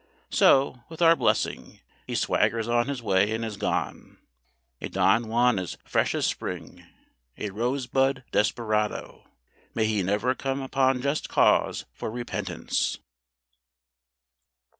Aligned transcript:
So, 0.31 0.79
with 0.89 0.99
our 1.03 1.15
blessing, 1.15 1.79
he 2.07 2.15
swaggers 2.15 2.67
on 2.67 2.87
his 2.87 3.03
way 3.03 3.31
and 3.35 3.45
is 3.45 3.55
gone. 3.55 4.17
A 4.81 4.89
Don 4.89 5.27
Juan 5.27 5.59
as 5.59 5.77
fresh 5.85 6.15
as 6.15 6.25
spring, 6.25 6.83
a 7.37 7.51
rosebud 7.51 8.23
desperado. 8.31 9.29
May 9.75 9.85
he 9.85 10.01
never 10.01 10.33
come 10.33 10.59
upon 10.59 11.03
just 11.03 11.29
cause 11.29 11.85
for 11.93 12.09
repentance! 12.09 12.97